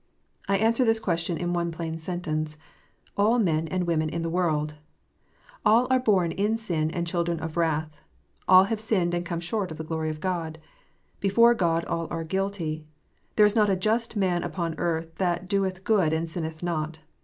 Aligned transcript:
I 0.47 0.57
answer 0.57 0.83
this 0.83 0.99
question 0.99 1.37
in 1.37 1.53
one 1.53 1.69
plain 1.69 1.99
sentence. 1.99 2.57
All 3.15 3.37
men 3.37 3.67
and 3.67 3.85
women 3.85 4.09
in 4.09 4.23
the 4.23 4.31
world! 4.31 4.73
All 5.63 5.85
are 5.91 5.99
born 5.99 6.31
in 6.31 6.57
sin 6.57 6.89
and 6.89 7.05
children 7.05 7.39
of 7.39 7.55
wrath. 7.55 8.01
All 8.47 8.63
have 8.63 8.79
sinned 8.79 9.13
and 9.13 9.23
come 9.23 9.39
short 9.39 9.69
of 9.69 9.77
the 9.77 9.83
glory 9.83 10.09
of 10.09 10.19
God. 10.19 10.57
Before 11.19 11.53
God 11.53 11.85
all 11.85 12.07
are 12.09 12.23
guilty. 12.23 12.83
There 13.35 13.45
is 13.45 13.55
not 13.55 13.69
a 13.69 13.75
just 13.75 14.15
man 14.15 14.41
upon 14.41 14.73
earth 14.79 15.13
that 15.19 15.47
doeth 15.47 15.83
good 15.83 16.13
and 16.13 16.27
sinneth 16.27 16.63
not. 16.63 16.97